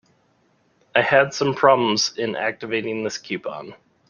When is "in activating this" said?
2.17-3.19